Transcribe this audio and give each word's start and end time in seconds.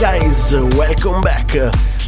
guys, 0.00 0.52
welcome 0.76 1.20
back. 1.20 1.52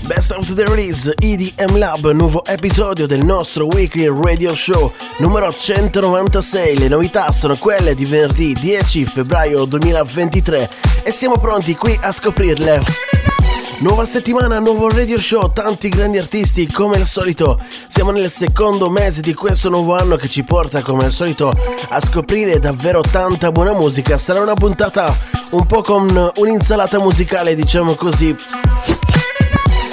Best 0.09 0.33
of 0.33 0.55
the 0.55 0.65
Release 0.65 1.13
EDM 1.21 1.77
Lab, 1.77 2.11
nuovo 2.13 2.43
episodio 2.47 3.07
del 3.07 3.23
nostro 3.23 3.67
weekly 3.67 4.09
radio 4.09 4.55
show 4.55 4.91
numero 5.19 5.53
196. 5.53 6.79
Le 6.79 6.89
novità 6.89 7.31
sono 7.33 7.55
quelle 7.59 7.95
di 7.95 8.07
venerdì 8.07 8.55
10 8.55 9.05
febbraio 9.05 9.67
2023 9.67 10.71
e 11.03 11.11
siamo 11.11 11.37
pronti 11.37 11.75
qui 11.75 11.99
a 12.01 12.11
scoprirle. 12.11 13.32
Nuova 13.83 14.05
settimana, 14.05 14.61
nuovo 14.61 14.89
radio 14.89 15.19
show, 15.19 15.53
tanti 15.53 15.89
grandi 15.89 16.17
artisti 16.17 16.71
come 16.71 16.99
al 16.99 17.07
solito. 17.07 17.59
Siamo 17.89 18.13
nel 18.13 18.31
secondo 18.31 18.89
mese 18.89 19.23
di 19.23 19.35
questo 19.35 19.71
nuovo 19.71 19.97
anno 19.97 20.15
che 20.15 20.29
ci 20.29 20.45
porta 20.45 20.83
come 20.83 21.07
al 21.07 21.11
solito 21.11 21.53
a 21.89 22.01
scoprire 22.01 22.61
davvero 22.61 23.01
tanta 23.01 23.51
buona 23.51 23.73
musica. 23.73 24.17
Sarà 24.19 24.41
una 24.41 24.55
puntata 24.55 25.13
un 25.51 25.67
po' 25.67 25.81
con 25.81 26.31
un'insalata 26.37 27.01
musicale, 27.01 27.57
diciamo 27.57 27.95
così. 27.95 28.33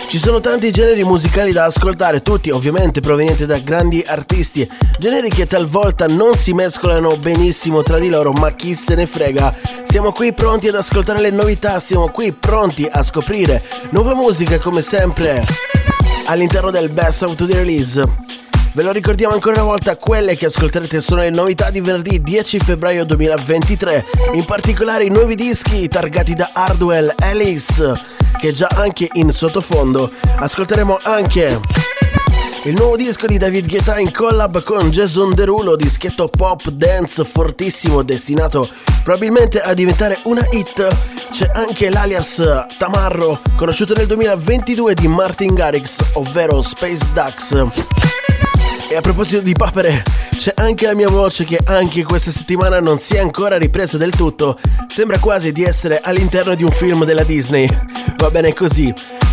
Ci 0.10 0.18
sono 0.18 0.40
tanti 0.40 0.72
generi 0.72 1.04
musicali 1.04 1.52
da 1.52 1.66
ascoltare, 1.66 2.24
tutti 2.24 2.50
ovviamente 2.50 3.00
provenienti 3.00 3.46
da 3.46 3.60
grandi 3.60 4.04
artisti, 4.04 4.68
generi 4.98 5.30
che 5.30 5.46
talvolta 5.46 6.08
non 6.08 6.34
si 6.34 6.52
mescolano 6.52 7.16
benissimo 7.18 7.84
tra 7.84 8.00
di 8.00 8.10
loro, 8.10 8.32
ma 8.32 8.50
chi 8.54 8.74
se 8.74 8.96
ne 8.96 9.06
frega. 9.06 9.54
Siamo 9.84 10.12
qui 10.12 10.34
pronti 10.34 10.68
ad 10.68 10.74
ascoltare 10.74 11.22
le 11.22 11.30
novità, 11.30 11.80
siamo 11.80 12.10
qui 12.10 12.32
pronti 12.32 12.90
a 12.92 13.04
scoprire 13.04 13.64
nuova 13.92 14.16
musica 14.16 14.58
come 14.58 14.82
sempre 14.82 15.46
all'interno 16.26 16.72
del 16.72 16.90
Best 16.90 17.22
of 17.22 17.36
the 17.36 17.46
Release. 17.46 18.39
Ve 18.72 18.84
lo 18.84 18.92
ricordiamo 18.92 19.34
ancora 19.34 19.62
una 19.62 19.72
volta, 19.72 19.98
quelle 19.98 20.38
che 20.38 20.46
ascolterete 20.46 21.02
sono 21.02 21.22
le 21.22 21.32
novità 21.32 21.72
di 21.72 21.82
venerdì 21.82 22.22
10 22.22 22.60
febbraio 22.60 23.04
2023, 23.04 24.06
in 24.34 24.46
particolare 24.46 25.06
i 25.06 25.10
nuovi 25.10 25.34
dischi 25.36 25.88
targati 25.88 26.36
da 26.36 26.52
Hardwell 26.54 27.14
Alice, 27.18 27.92
che 28.40 28.54
già 28.54 28.68
anche 28.76 29.10
in 29.14 29.32
sottofondo. 29.32 30.12
Ascolteremo 30.36 30.98
anche 31.04 31.60
il 32.64 32.76
nuovo 32.76 32.96
disco 32.96 33.26
di 33.26 33.38
David 33.40 33.68
Guetta 33.68 33.98
in 33.98 34.12
collab 34.12 34.62
con 34.62 34.92
Jason 34.92 35.34
Derulo, 35.34 35.76
dischetto 35.76 36.28
pop 36.28 36.70
dance 36.70 37.26
fortissimo 37.26 38.04
destinato 38.04 38.68
probabilmente 39.04 39.60
a 39.60 39.74
diventare 39.74 40.18
una 40.24 40.46
hit. 40.52 40.88
C'è 41.32 41.50
anche 41.54 41.90
l'alias 41.90 42.66
Tamarro, 42.78 43.40
conosciuto 43.56 43.94
nel 43.94 44.06
2022 44.06 44.94
di 44.94 45.08
Martin 45.08 45.56
Garrix, 45.56 46.00
ovvero 46.14 46.62
Space 46.62 47.06
Ducks. 47.14 48.09
E 48.92 48.96
a 48.96 49.02
proposito 49.02 49.42
di 49.42 49.54
papere, 49.54 50.02
c'è 50.32 50.52
anche 50.56 50.88
la 50.88 50.96
mia 50.96 51.10
voce 51.10 51.44
che 51.44 51.60
anche 51.64 52.04
questa 52.04 52.32
settimana 52.32 52.80
non 52.80 53.00
si 53.00 53.18
è 53.18 53.20
ancora 53.20 53.56
ripresa 53.56 53.98
del 53.98 54.16
tutto. 54.16 54.58
Sembra 54.88 55.20
quasi 55.20 55.52
di 55.52 55.64
essere 55.64 56.00
all'interno 56.02 56.56
di 56.56 56.64
un 56.64 56.72
film 56.72 57.06
della 57.06 57.22
Disney. 57.24 57.70
Va 58.18 58.32
bene 58.32 58.52
così. 58.56 58.92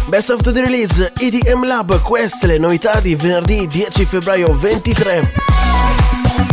Best 0.08 0.28
of 0.28 0.42
the 0.42 0.52
release 0.60 1.10
EDM 1.18 1.64
Lab, 1.64 2.02
queste 2.02 2.46
le 2.46 2.58
novità 2.58 3.00
di 3.00 3.14
venerdì 3.14 3.66
10 3.66 4.04
febbraio 4.04 4.54
23. 4.54 5.32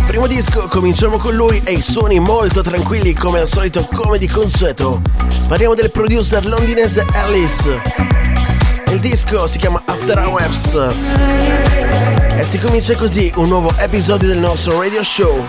Primo 0.08 0.26
disco, 0.26 0.68
cominciamo 0.70 1.18
con 1.18 1.36
lui 1.36 1.62
e 1.66 1.74
i 1.74 1.82
suoni 1.82 2.20
molto 2.20 2.62
tranquilli 2.62 3.14
come 3.14 3.40
al 3.40 3.50
solito, 3.50 3.86
come 3.94 4.18
di 4.18 4.30
consueto. 4.30 5.02
Parliamo 5.50 5.76
del 5.76 5.92
producer 5.92 6.46
londinese 6.46 7.06
Alice. 7.12 7.82
Il 8.92 9.00
disco 9.00 9.46
si 9.48 9.58
chiama 9.58 9.82
After 9.86 10.18
Hours. 10.20 11.93
E 12.44 12.46
si 12.46 12.60
comincia 12.60 12.94
così 12.98 13.32
un 13.38 13.48
nuovo 13.48 13.72
episodio 13.78 14.28
del 14.28 14.38
nostro 14.38 14.78
radio 14.78 15.02
show. 15.02 15.46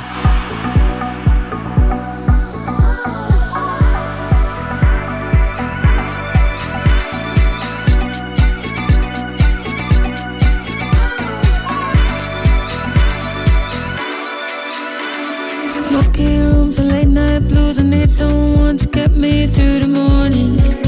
Smoky 15.75 16.39
rooms 16.39 16.79
and 16.79 16.93
late 16.93 17.09
night 17.09 17.43
blues. 17.49 17.79
I 17.79 17.83
need 17.83 18.09
someone 18.09 18.77
to 18.77 18.87
get 18.89 19.11
me 19.11 19.49
through 19.49 19.81
the 19.81 19.89
morning. 19.89 20.84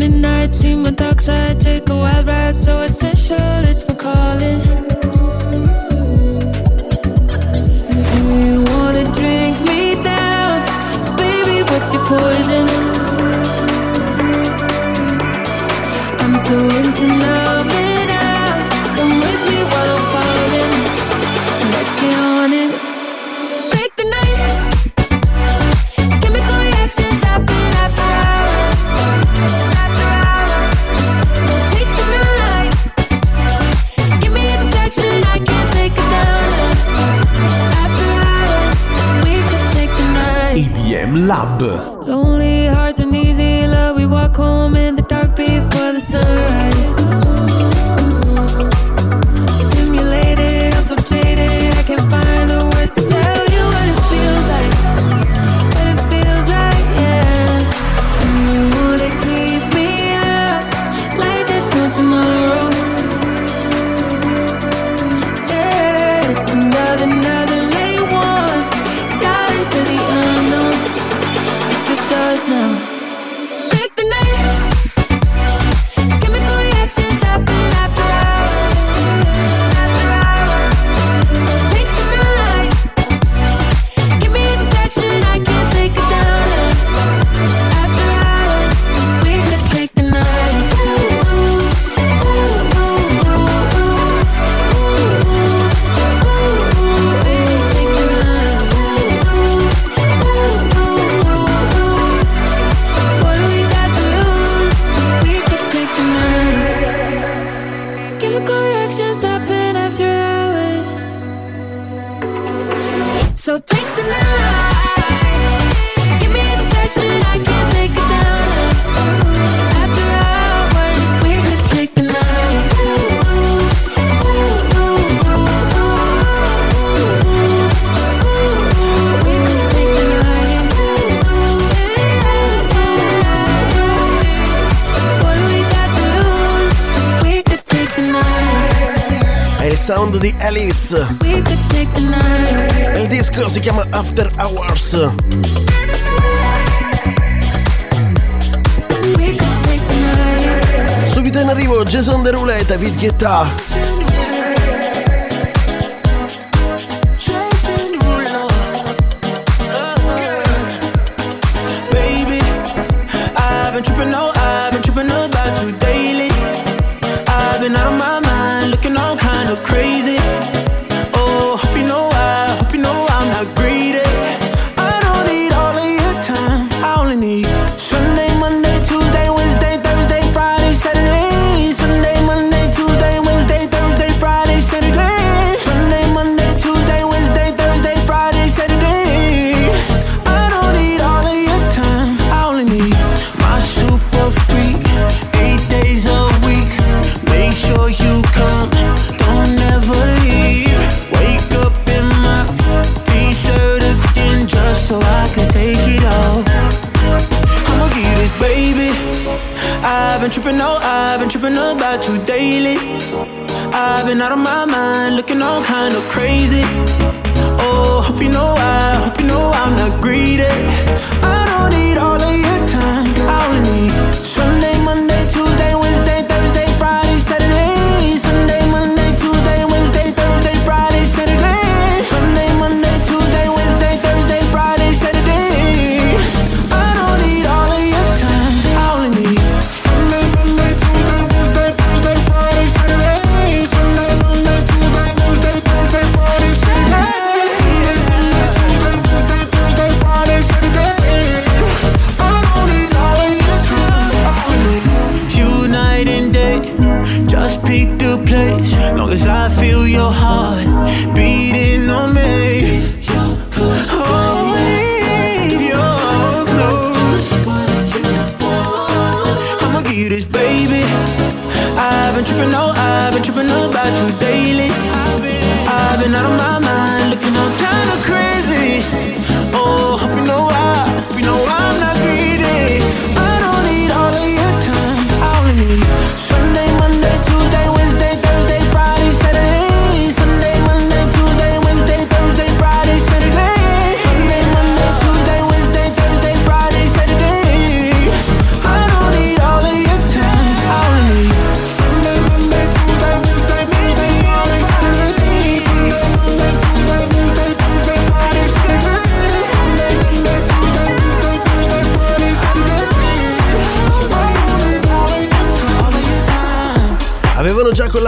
Midnight, 0.00 0.54
see 0.54 0.74
my 0.74 0.90
dark 0.90 1.20
side. 1.20 1.60
Take 1.60 1.90
a 1.90 1.94
wild 1.94 2.26
ride, 2.26 2.56
so 2.56 2.80
essential. 2.80 3.36
It's 3.70 3.86
my 3.86 3.94
calling. 3.94 4.60
Mm-hmm. 5.50 6.00
Do 8.12 8.22
you 8.46 8.56
wanna 8.70 9.04
drink 9.18 9.54
me 9.68 9.80
down, 10.02 10.56
baby? 11.18 11.56
What's 11.70 11.92
your 11.92 12.04
poison? 12.12 12.66
I'm 16.22 16.34
so 16.46 16.56
into 16.78 17.06
loving 17.20 17.39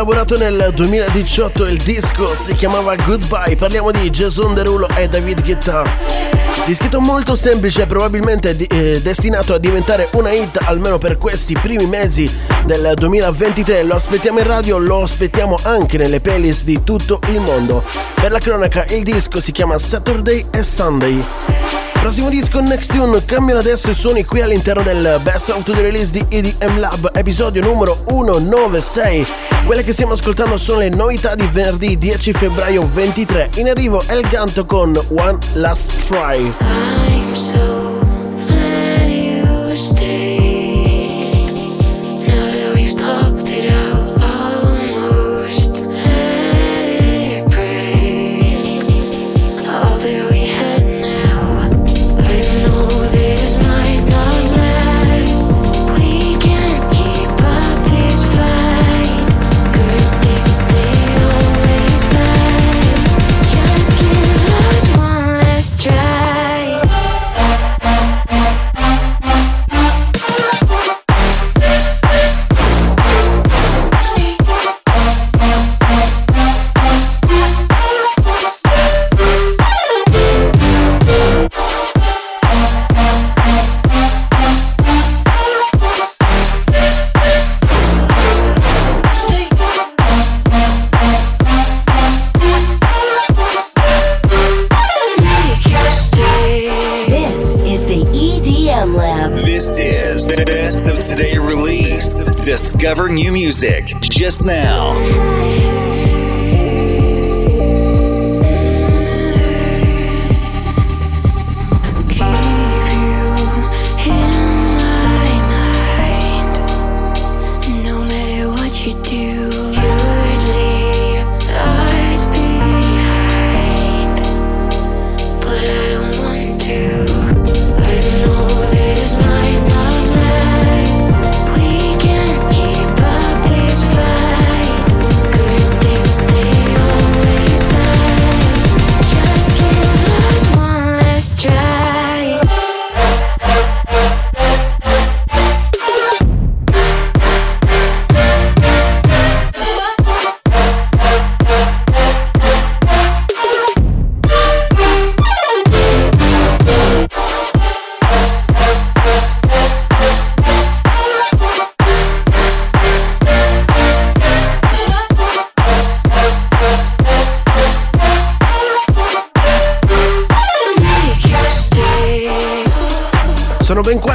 collaborato 0.04 0.36
nel 0.36 0.72
2018, 0.74 1.64
il 1.66 1.80
disco 1.80 2.26
si 2.26 2.54
chiamava 2.54 2.96
Goodbye, 2.96 3.54
parliamo 3.54 3.92
di 3.92 4.10
Jason 4.10 4.52
Derulo 4.52 4.88
e 4.96 5.06
David 5.06 5.44
Guetta. 5.44 5.84
Discritto 6.66 6.98
molto 6.98 7.36
semplice, 7.36 7.86
probabilmente 7.86 8.56
eh, 8.56 9.00
destinato 9.00 9.54
a 9.54 9.58
diventare 9.58 10.08
una 10.12 10.32
hit 10.32 10.58
almeno 10.64 10.98
per 10.98 11.18
questi 11.18 11.54
primi 11.54 11.86
mesi 11.86 12.28
del 12.64 12.94
2023. 12.96 13.84
Lo 13.84 13.94
aspettiamo 13.94 14.40
in 14.40 14.46
radio, 14.46 14.78
lo 14.78 15.04
aspettiamo 15.04 15.56
anche 15.62 15.98
nelle 15.98 16.18
playlist 16.18 16.64
di 16.64 16.82
tutto 16.82 17.20
il 17.28 17.38
mondo. 17.38 17.84
Per 18.14 18.32
la 18.32 18.40
cronaca, 18.40 18.84
il 18.88 19.04
disco 19.04 19.40
si 19.40 19.52
chiama 19.52 19.78
Saturday 19.78 20.44
e 20.50 20.64
Sunday. 20.64 21.91
Prossimo 22.02 22.30
disco, 22.30 22.58
Next 22.58 22.92
Tune, 22.92 23.24
cambiano 23.24 23.60
adesso 23.60 23.88
i 23.90 23.94
suoni 23.94 24.24
qui 24.24 24.40
all'interno 24.40 24.82
del 24.82 25.20
Best 25.22 25.50
of 25.50 25.62
the 25.62 25.80
Release 25.80 26.10
di 26.10 26.24
EDM 26.28 26.80
Lab, 26.80 27.12
episodio 27.14 27.62
numero 27.62 27.96
196. 28.08 29.24
Quelle 29.64 29.84
che 29.84 29.92
stiamo 29.92 30.14
ascoltando 30.14 30.56
sono 30.56 30.80
le 30.80 30.88
novità 30.88 31.36
di 31.36 31.46
venerdì 31.46 31.96
10 31.96 32.32
febbraio 32.32 32.88
23. 32.92 33.50
In 33.58 33.68
arrivo 33.68 34.02
El 34.08 34.22
Ganto 34.28 34.66
con 34.66 34.92
One 35.10 35.38
Last 35.52 36.08
Try. 36.08 36.52
I'm 37.06 37.34
so- 37.34 37.81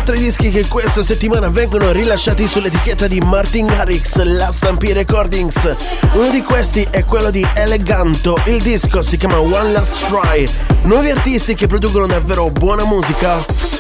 I 0.08 0.20
dischi 0.20 0.50
che 0.50 0.66
questa 0.68 1.04
settimana 1.04 1.50
vengono 1.50 1.92
rilasciati 1.92 2.48
sull'etichetta 2.48 3.08
di 3.08 3.20
Martin 3.20 3.66
Garrix, 3.66 4.22
la 4.24 4.52
Stampy 4.52 4.94
Recordings. 4.94 5.76
Uno 6.14 6.30
di 6.30 6.42
questi 6.42 6.88
è 6.90 7.04
quello 7.04 7.30
di 7.30 7.46
Eleganto, 7.54 8.38
il 8.46 8.62
disco 8.62 9.02
si 9.02 9.18
chiama 9.18 9.40
One 9.40 9.72
Last 9.74 10.08
Try. 10.08 10.48
Nuovi 10.84 11.12
artisti 11.12 11.56
che 11.56 11.68
producono 11.68 12.08
davvero 12.08 12.50
buona 12.50 12.86
musica. 12.86 13.77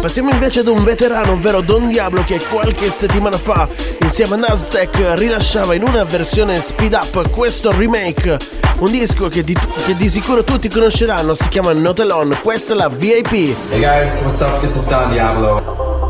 Passiamo 0.00 0.30
invece 0.30 0.60
ad 0.60 0.66
un 0.68 0.82
veterano, 0.82 1.32
ovvero 1.32 1.60
Don 1.60 1.88
Diablo, 1.88 2.24
che 2.24 2.40
qualche 2.50 2.86
settimana 2.86 3.36
fa, 3.36 3.68
insieme 4.00 4.34
a 4.34 4.36
Nasdaq, 4.38 5.12
rilasciava 5.18 5.74
in 5.74 5.82
una 5.82 6.04
versione 6.04 6.56
speed 6.56 6.94
up 6.94 7.28
questo 7.28 7.70
remake. 7.70 8.38
Un 8.78 8.90
disco 8.90 9.28
che 9.28 9.44
di, 9.44 9.54
che 9.84 9.94
di 9.94 10.08
sicuro 10.08 10.42
tutti 10.42 10.70
conosceranno, 10.70 11.34
si 11.34 11.48
chiama 11.50 11.74
Not 11.74 12.00
Alone, 12.00 12.40
questa 12.40 12.72
è 12.72 12.76
la 12.76 12.88
VIP. 12.88 13.32
Hey 13.70 13.80
guys, 13.80 14.22
what's 14.22 14.40
up? 14.40 14.58
This 14.60 14.74
is 14.74 14.88
Don 14.88 15.10
Diablo. 15.10 16.09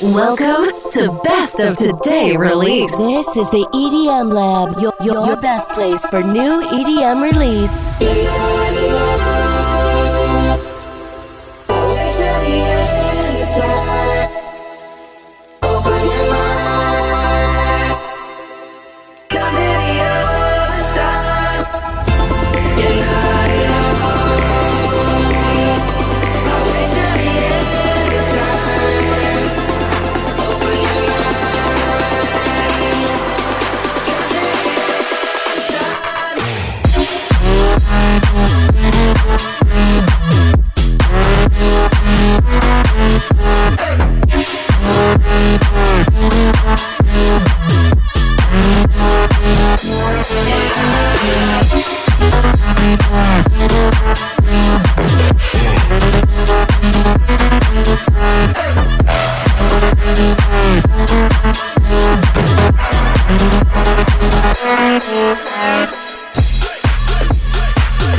Welcome 0.00 0.77
to 0.92 1.20
Best 1.22 1.60
of 1.60 1.76
Today 1.76 2.34
release. 2.36 2.96
This 2.96 3.28
is 3.36 3.50
the 3.50 3.68
EDM 3.74 4.32
Lab, 4.32 4.80
your, 4.80 4.94
your, 5.02 5.26
your 5.26 5.36
best 5.36 5.68
place 5.70 6.00
for 6.06 6.22
new 6.22 6.62
EDM 6.62 7.22
release. 7.22 8.47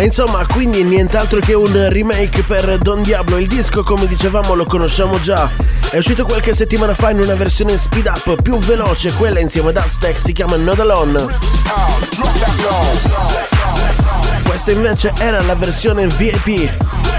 Insomma, 0.09 0.45
quindi 0.47 0.83
nient'altro 0.83 1.39
che 1.39 1.53
un 1.53 1.87
remake 1.89 2.43
per 2.43 2.77
Don 2.79 3.01
Diablo. 3.03 3.37
Il 3.37 3.47
disco, 3.47 3.83
come 3.83 4.05
dicevamo, 4.05 4.53
lo 4.53 4.65
conosciamo 4.65 5.17
già. 5.19 5.49
È 5.89 5.97
uscito 5.97 6.25
qualche 6.25 6.53
settimana 6.53 6.93
fa 6.93 7.11
in 7.11 7.21
una 7.21 7.35
versione 7.35 7.77
speed 7.77 8.07
up 8.07 8.41
più 8.41 8.57
veloce, 8.57 9.13
quella 9.13 9.39
insieme 9.39 9.69
ad 9.69 9.77
Aztec 9.77 10.19
si 10.19 10.33
chiama 10.33 10.57
Not 10.57 10.79
Alone. 10.79 11.27
Questa 14.69 14.87
invece 14.87 15.13
era 15.17 15.41
la 15.41 15.55
versione 15.55 16.05
VIP. 16.05 16.69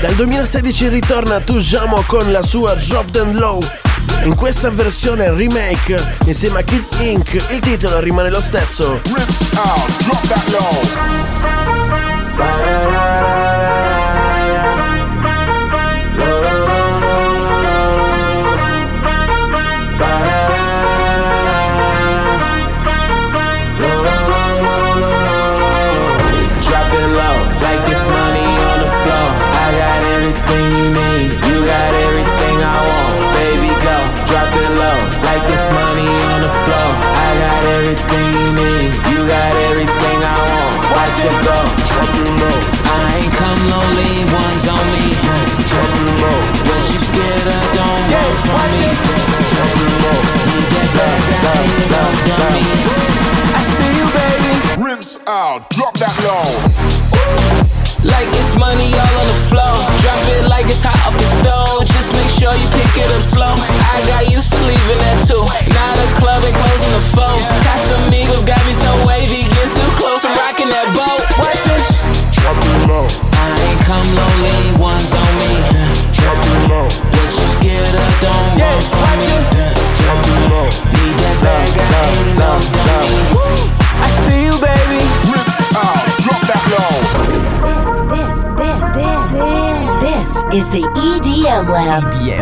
Dal 0.01 0.15
2016 0.15 0.87
ritorna 0.87 1.41
Tujamo 1.41 2.05
con 2.07 2.31
la 2.31 2.43
sua 2.43 2.75
Drop 2.75 3.11
Them 3.11 3.37
Low. 3.37 3.61
In 4.23 4.37
questa 4.37 4.71
versione 4.71 5.35
remake, 5.35 6.01
insieme 6.27 6.61
a 6.61 6.63
Kid 6.63 6.87
Inc., 7.01 7.33
il 7.51 7.59
titolo 7.59 7.99
rimane 7.99 8.31
lo 8.31 8.41
stesso. 8.41 9.01
Drop 9.03 10.29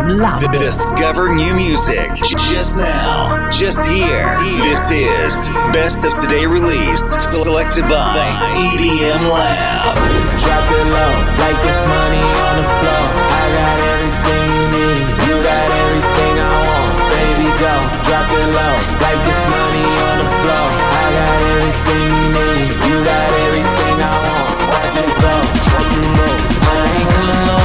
Lab. 0.08 0.40
D- 0.40 0.48
Discover 0.58 1.34
new 1.34 1.54
music 1.54 2.08
just 2.48 2.78
now, 2.78 3.50
just 3.50 3.84
here. 3.84 4.38
This 4.64 4.90
is 4.90 5.48
Best 5.76 6.04
of 6.04 6.14
Today 6.16 6.46
release, 6.46 7.04
selected 7.20 7.84
by 7.92 8.16
EDM 8.56 9.20
Lab. 9.28 9.94
drop 10.40 10.64
it 10.72 10.86
low, 10.88 11.12
like 11.44 11.60
it's 11.60 11.82
money 11.84 12.24
on 12.48 12.54
the 12.56 12.68
floor. 12.80 13.04
I 13.36 13.44
got 13.52 13.76
everything 13.92 14.44
you 14.48 14.64
need, 14.72 15.04
you 15.28 15.34
got 15.44 15.68
everything 15.84 16.34
I 16.40 16.52
want. 16.56 16.92
Baby, 17.12 17.48
go, 17.60 17.74
drop 18.08 18.28
it 18.32 18.48
low, 18.48 18.74
like 19.04 19.22
it's 19.28 19.44
money 19.44 19.86
on 20.08 20.16
the 20.24 20.30
floor. 20.40 20.68
I 20.72 21.06
got 21.20 21.36
everything 21.52 22.06
you 22.16 22.26
need, 22.32 22.68
you 22.88 22.96
got 23.04 23.28
everything 23.44 23.96
I 24.00 24.12
want. 24.24 24.56
Watch 24.72 24.96
it 25.04 25.12
go, 25.20 25.34
drop 25.68 25.84
it 25.92 26.08
low. 26.16 26.36
I 26.64 26.80
ain't 26.96 27.10
come 27.12 27.57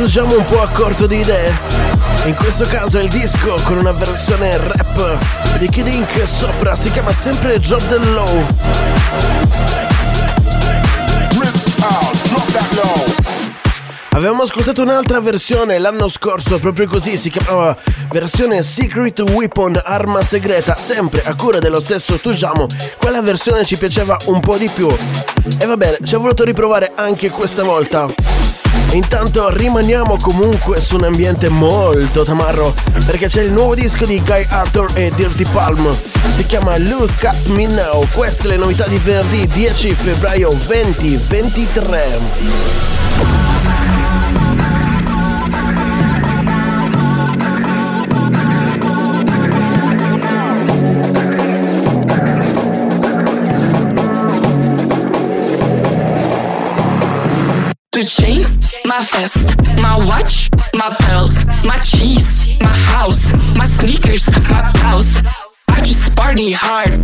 Untugiamo 0.00 0.34
un 0.34 0.46
po' 0.46 0.62
a 0.62 0.68
corto 0.68 1.06
di 1.06 1.18
idee. 1.18 1.52
In 2.24 2.34
questo 2.34 2.64
caso 2.64 2.98
è 2.98 3.02
il 3.02 3.10
disco 3.10 3.60
con 3.64 3.76
una 3.76 3.92
versione 3.92 4.56
rap 4.56 5.18
di 5.58 5.68
Kid 5.68 5.86
Ink 5.88 6.26
sopra, 6.26 6.74
si 6.74 6.90
chiama 6.90 7.12
sempre 7.12 7.60
that 7.60 8.00
low. 8.14 8.46
Avevamo 14.12 14.44
ascoltato 14.44 14.80
un'altra 14.80 15.20
versione 15.20 15.78
l'anno 15.78 16.08
scorso, 16.08 16.58
proprio 16.58 16.88
così, 16.88 17.18
si 17.18 17.28
chiamava 17.28 17.76
versione 18.10 18.62
Secret 18.62 19.20
Weapon, 19.20 19.82
arma 19.84 20.22
segreta, 20.22 20.74
sempre 20.76 21.22
a 21.26 21.34
cura 21.34 21.58
dello 21.58 21.82
stesso 21.82 22.14
Tujamo. 22.14 22.64
Quella 22.96 23.20
versione 23.20 23.66
ci 23.66 23.76
piaceva 23.76 24.16
un 24.24 24.40
po' 24.40 24.56
di 24.56 24.70
più. 24.74 24.88
E 25.58 25.66
va 25.66 25.76
bene, 25.76 25.98
ci 26.02 26.14
ha 26.14 26.18
voluto 26.18 26.42
riprovare 26.42 26.90
anche 26.94 27.28
questa 27.28 27.62
volta. 27.64 28.49
Intanto 28.92 29.50
rimaniamo 29.50 30.16
comunque 30.20 30.80
su 30.80 30.96
un 30.96 31.04
ambiente 31.04 31.48
molto 31.48 32.24
tamarro 32.24 32.74
perché 33.06 33.28
c'è 33.28 33.42
il 33.42 33.52
nuovo 33.52 33.76
disco 33.76 34.04
di 34.04 34.20
Guy 34.20 34.44
Arthur 34.48 34.90
e 34.94 35.12
Dirty 35.14 35.44
Palm. 35.52 35.96
Si 36.28 36.44
chiama 36.46 36.76
Look 36.78 37.24
at 37.24 37.46
Me 37.46 37.66
Now. 37.66 38.04
Queste 38.12 38.48
le 38.48 38.56
novità 38.56 38.86
di 38.86 38.98
venerdì 38.98 39.46
10 39.46 39.94
febbraio 39.94 40.50
2023. 40.66 43.50
The 57.92 58.06
chains, 58.06 58.29
my 58.90 59.06
vest, 59.12 59.56
my 59.80 59.96
watch, 60.08 60.50
my 60.74 60.90
pearls, 61.02 61.44
my 61.64 61.78
cheese, 61.78 62.58
my 62.60 62.74
house, 62.90 63.32
my 63.56 63.64
sneakers, 63.64 64.26
my 64.50 64.66
house. 64.82 65.22
I 65.68 65.80
just 65.80 66.16
party 66.16 66.50
hard, 66.50 66.98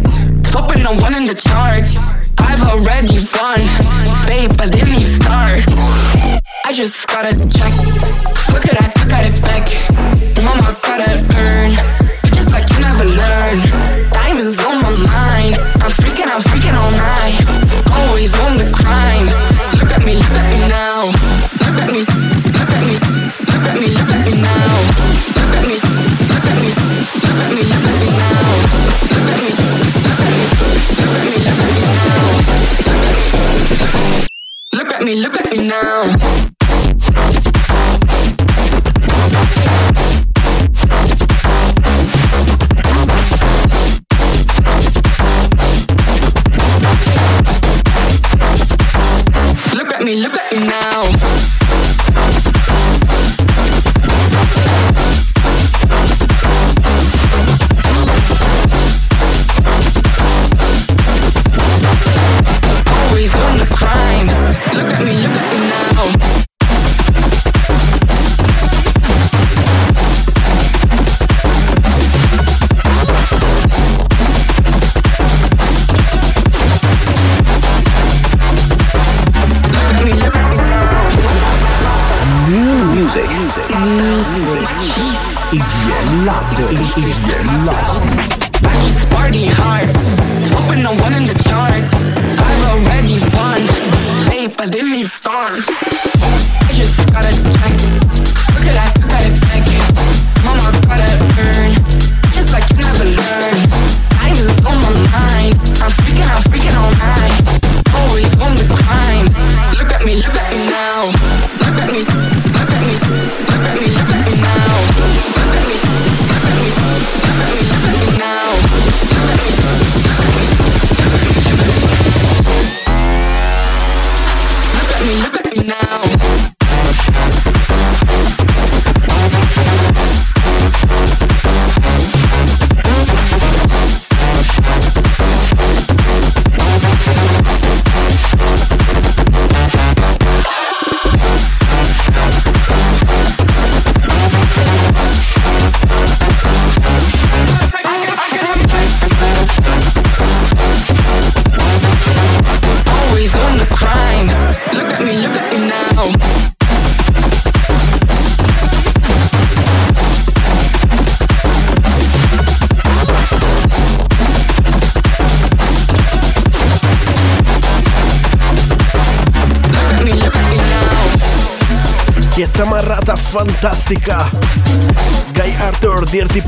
hoping 0.50 0.82
no 0.82 0.94
one 0.94 1.14
in 1.14 1.26
the 1.26 1.36
chart. 1.36 1.86
I've 2.38 2.62
already 2.62 3.22
won, 3.38 3.60
babe, 4.26 4.50
but 4.58 4.72
didn't 4.72 4.98
even 4.98 5.14
start. 5.22 5.62
I 6.64 6.72
just 6.72 7.06
gotta 7.06 7.34
check, 7.54 7.72
look 8.50 8.66
at 8.66 8.74
that, 8.80 8.92
I 8.98 9.04
got 9.06 9.24
it 9.24 9.36
back. 9.46 9.64
Mama 10.42 10.74
gotta 10.82 11.14
earn, 11.38 11.70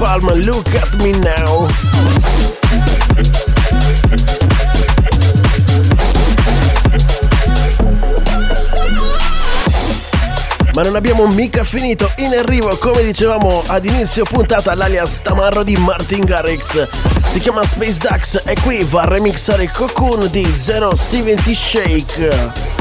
Arthur, 0.01 0.29
Dirty 0.29 0.29
Palm, 0.29 0.41
look 0.43 0.69
at 0.75 1.03
me 1.03 1.13
now! 1.13 1.69
Ma 10.75 10.83
non 10.85 10.95
abbiamo 10.95 11.27
mica 11.27 11.65
finito, 11.65 12.11
in 12.19 12.35
arrivo 12.35 12.77
come 12.77 13.03
dicevamo 13.03 13.63
ad 13.67 13.85
inizio 13.85 14.25
puntata 14.25 14.75
l'alias 14.75 15.21
Tamarro 15.23 15.65
di 15.65 15.77
Martin 15.77 16.25
Garrix 16.25 16.87
Si 17.27 17.41
chiama 17.41 17.65
Space 17.65 17.99
Ducks 17.99 18.43
e 18.47 18.55
qui 18.63 18.85
va 18.85 19.03
a 19.03 19.07
remixare 19.07 19.69
Cocoon 19.73 20.29
di 20.31 20.47
070 20.57 21.53
Shake 21.53 22.78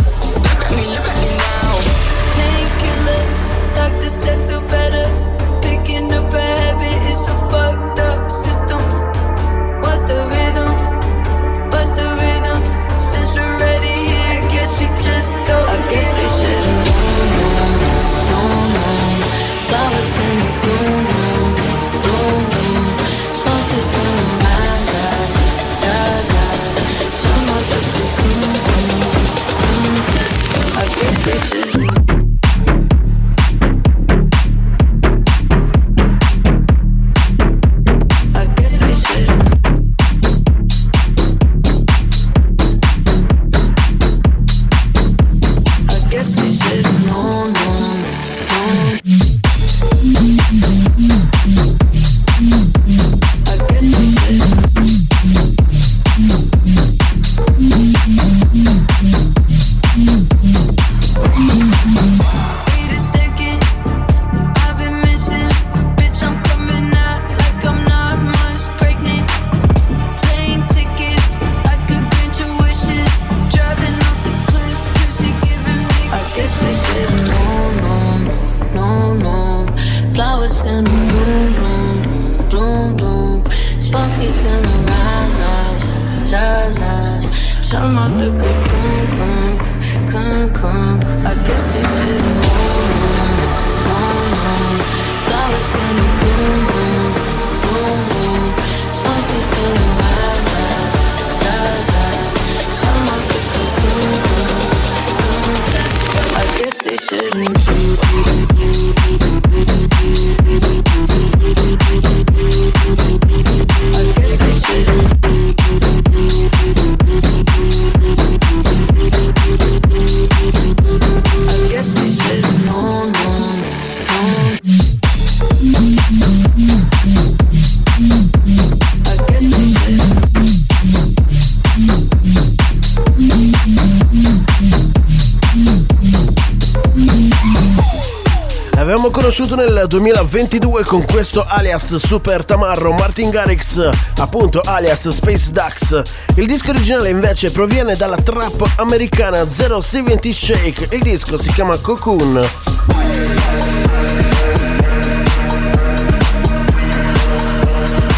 conosciuto 139.37 139.71
nel 139.71 139.85
2022 139.87 140.83
con 140.83 141.05
questo 141.05 141.45
alias 141.47 141.95
Super 141.95 142.43
Tamarro 142.43 142.91
Martin 142.93 143.29
Garrix, 143.29 143.87
appunto 144.17 144.61
alias 144.65 145.07
Space 145.09 145.51
Ducks. 145.51 146.01
Il 146.37 146.47
disco 146.47 146.71
originale 146.71 147.09
invece 147.09 147.51
proviene 147.51 147.95
dalla 147.95 148.15
trap 148.15 148.67
americana 148.77 149.47
070 149.47 150.31
Shake, 150.31 150.87
il 150.95 151.03
disco 151.03 151.37
si 151.37 151.51
chiama 151.51 151.77
Cocoon. 151.77 152.49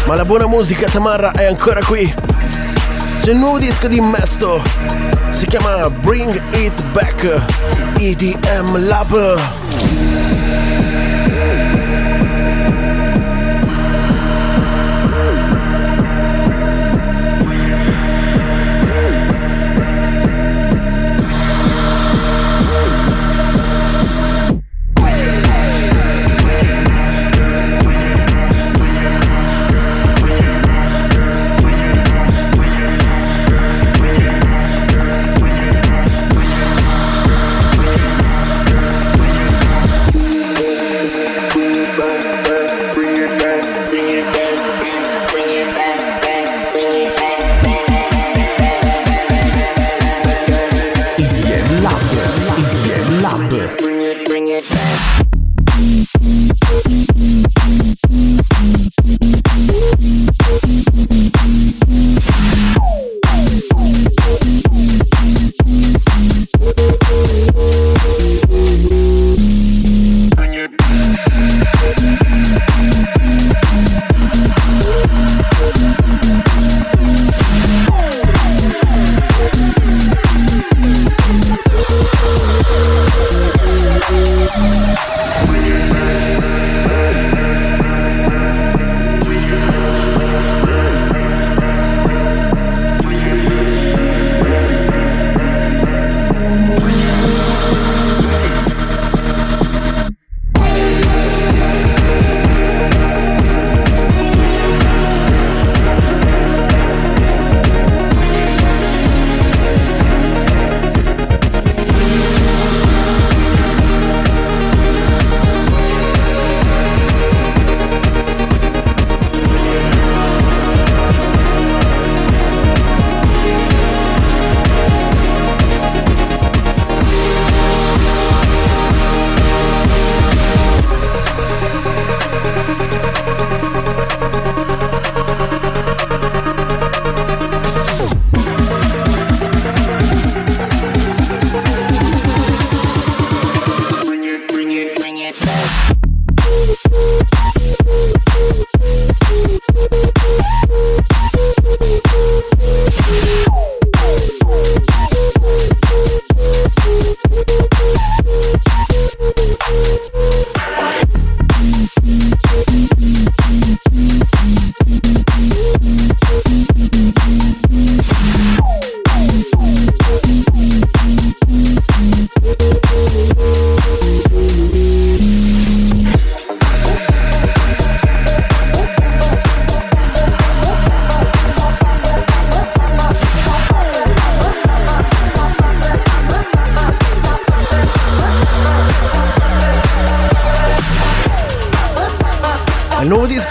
Ma 0.06 0.14
la 0.14 0.24
buona 0.24 0.46
musica 0.46 0.88
Tamarra 0.88 1.32
è 1.32 1.44
ancora 1.44 1.84
qui. 1.84 2.14
C'è 3.20 3.32
il 3.32 3.36
nuovo 3.36 3.58
disco 3.58 3.88
di 3.88 4.00
Mesto, 4.00 4.62
si 5.32 5.44
chiama 5.44 5.90
Bring 5.90 6.40
It 6.54 6.82
Back 6.92 7.42
EDM 7.98 8.86
Lab. 8.86 9.59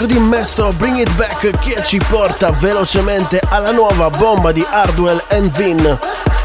Disco 0.00 0.06
di 0.06 0.18
Mesto 0.18 0.72
Bring 0.72 0.98
It 0.98 1.14
Back 1.14 1.58
che 1.58 1.82
ci 1.84 1.98
porta 2.08 2.50
velocemente 2.52 3.40
alla 3.50 3.70
nuova 3.70 4.08
bomba 4.08 4.50
di 4.52 4.64
Hardwell 4.68 5.22
and 5.28 5.50
Vin. 5.50 5.98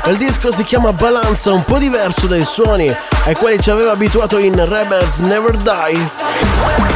Il 0.07 0.17
disco 0.17 0.51
si 0.51 0.63
chiama 0.63 0.91
Balanza, 0.91 1.53
un 1.53 1.63
po' 1.63 1.77
diverso 1.77 2.27
dai 2.27 2.43
suoni 2.43 2.93
ai 3.25 3.35
quali 3.35 3.59
ci 3.61 3.69
aveva 3.69 3.91
abituato 3.91 4.39
in 4.39 4.55
Rebels 4.67 5.19
Never 5.19 5.55
Die. 5.57 6.94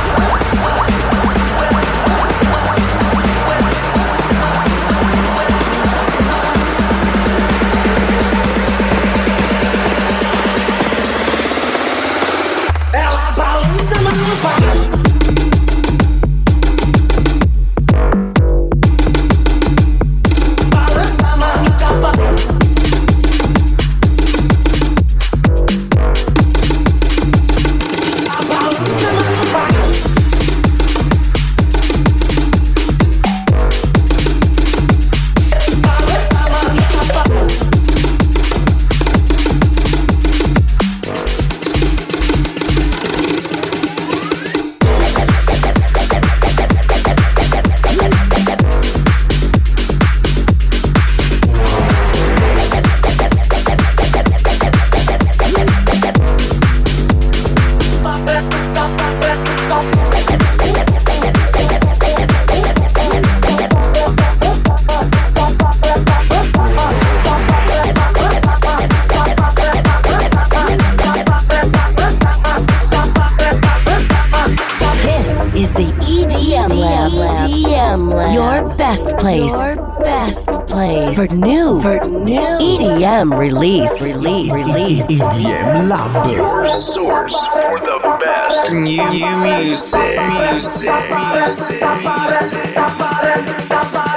Release, 83.34 83.92
release, 84.02 84.54
release. 84.54 85.04
EDM 85.06 85.89
Lab. 85.89 86.32
Your 86.32 86.68
source 86.68 87.36
for 87.48 87.80
the 87.80 88.18
best 88.20 88.72
new 88.72 89.04
music. 89.12 90.20
Music, 90.20 91.02
music, 91.10 91.82
music. 91.82 93.00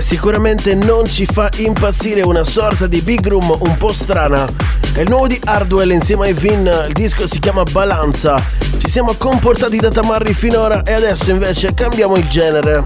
sicuramente 0.00 0.74
non 0.74 1.04
ci 1.06 1.26
fa 1.26 1.48
impazzire, 1.58 2.22
una 2.22 2.44
sorta 2.44 2.86
di 2.86 3.00
big 3.00 3.26
room 3.26 3.56
un 3.60 3.74
po' 3.74 3.92
strana. 3.92 4.46
È 4.94 5.00
il 5.00 5.08
nuovo 5.08 5.26
di 5.26 5.40
Hardwell 5.44 5.90
insieme 5.90 6.28
ai 6.28 6.32
Vin, 6.32 6.66
il 6.86 6.92
disco 6.92 7.26
si 7.26 7.38
chiama 7.38 7.62
Balanza. 7.64 8.34
Ci 8.78 8.88
siamo 8.88 9.14
comportati 9.14 9.78
da 9.78 9.90
tamarri 9.90 10.32
finora 10.32 10.82
e 10.82 10.92
adesso 10.92 11.30
invece 11.30 11.74
cambiamo 11.74 12.16
il 12.16 12.28
genere. 12.28 12.82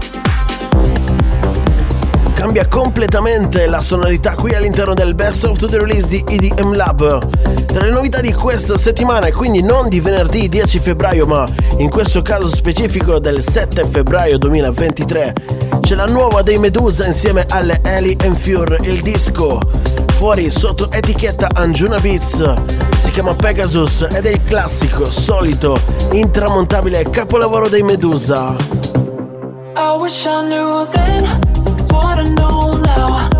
Cambia 2.33 2.67
completamente 2.67 3.67
la 3.67 3.79
sonorità 3.79 4.33
qui 4.35 4.53
all'interno 4.53 4.93
del 4.93 5.15
Best 5.15 5.45
of 5.45 5.57
the 5.65 5.77
Release 5.77 6.07
di 6.07 6.23
EDM 6.27 6.75
Lab. 6.75 7.64
Tra 7.75 7.83
le 7.83 7.91
novità 7.91 8.21
di 8.21 8.31
questa 8.31 8.77
settimana 8.77 9.29
quindi 9.31 9.61
non 9.61 9.89
di 9.89 9.99
venerdì 9.99 10.47
10 10.47 10.79
febbraio 10.79 11.25
ma 11.25 11.43
in 11.79 11.89
questo 11.89 12.21
caso 12.21 12.47
specifico 12.47 13.19
del 13.19 13.43
7 13.43 13.83
febbraio 13.83 14.37
2023 14.37 15.33
c'è 15.81 15.95
la 15.95 16.05
nuova 16.05 16.41
dei 16.41 16.57
Medusa 16.57 17.05
insieme 17.05 17.45
alle 17.49 17.81
Ellie 17.83 18.15
and 18.23 18.37
Fure, 18.37 18.77
il 18.83 19.01
disco 19.01 19.59
fuori 20.13 20.49
sotto 20.51 20.89
etichetta 20.89 21.49
Anjuna 21.51 21.99
Beats. 21.99 22.53
Si 22.97 23.11
chiama 23.11 23.33
Pegasus 23.33 24.07
ed 24.09 24.25
è 24.25 24.29
il 24.29 24.41
classico, 24.43 25.03
solito, 25.03 25.77
intramontabile 26.13 27.03
capolavoro 27.03 27.67
dei 27.67 27.83
Medusa. 27.83 28.55
I 29.75 29.97
wish 29.99 30.25
I 30.25 30.43
knew 30.45 30.87
then 30.93 31.25
what 31.91 32.19
I 32.19 32.33
know 32.35 32.71
now. 32.79 33.34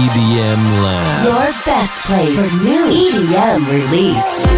EDM 0.00 0.82
Lab. 0.82 1.24
Your 1.26 1.52
best 1.66 2.06
place 2.06 2.34
for 2.34 2.56
new 2.64 2.88
EDM 2.88 3.68
release. 3.68 4.49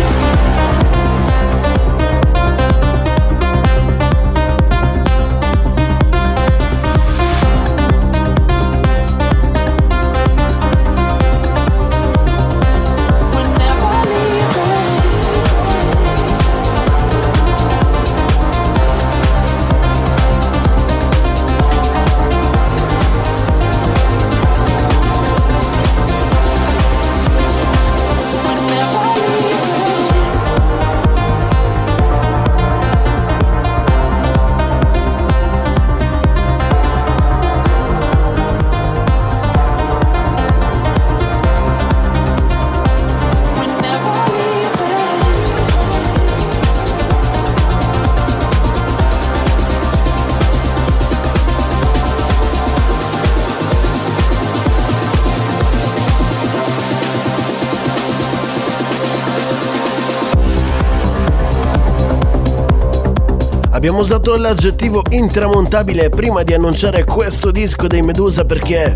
Abbiamo 63.82 64.02
usato 64.02 64.36
l'aggettivo 64.36 65.02
intramontabile 65.10 66.08
prima 66.08 66.44
di 66.44 66.54
annunciare 66.54 67.02
questo 67.02 67.50
disco 67.50 67.88
dei 67.88 68.00
Medusa 68.00 68.44
perché 68.44 68.94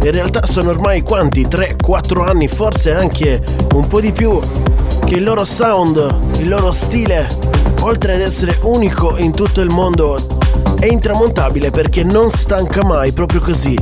in 0.00 0.12
realtà 0.12 0.46
sono 0.46 0.70
ormai 0.70 1.02
quanti? 1.02 1.42
3-4 1.42 2.24
anni, 2.24 2.46
forse 2.46 2.92
anche 2.92 3.42
un 3.74 3.88
po' 3.88 4.00
di 4.00 4.12
più, 4.12 4.38
che 5.04 5.16
il 5.16 5.24
loro 5.24 5.44
sound, 5.44 6.14
il 6.38 6.48
loro 6.48 6.70
stile, 6.70 7.26
oltre 7.80 8.14
ad 8.14 8.20
essere 8.20 8.60
unico 8.62 9.16
in 9.16 9.32
tutto 9.32 9.60
il 9.60 9.72
mondo, 9.72 10.16
è 10.78 10.86
intramontabile 10.86 11.72
perché 11.72 12.04
non 12.04 12.30
stanca 12.30 12.84
mai 12.84 13.10
proprio 13.10 13.40
così. 13.40 13.76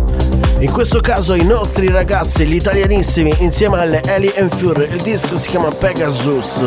In 0.60 0.72
questo 0.72 1.00
caso 1.02 1.34
i 1.34 1.44
nostri 1.44 1.88
ragazzi, 1.88 2.46
gli 2.46 2.54
italianissimi, 2.54 3.30
insieme 3.40 3.78
alle 3.78 4.00
Ellie 4.04 4.32
and 4.38 4.54
Fur, 4.54 4.88
il 4.90 5.02
disco 5.02 5.36
si 5.36 5.48
chiama 5.48 5.68
Pegasus. 5.68 6.64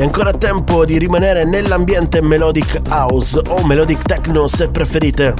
È 0.00 0.04
ancora 0.04 0.32
tempo 0.32 0.86
di 0.86 0.96
rimanere 0.96 1.44
nell'ambiente 1.44 2.22
melodic 2.22 2.80
house 2.88 3.38
o 3.48 3.66
melodic 3.66 4.00
techno 4.00 4.48
se 4.48 4.70
preferite, 4.70 5.34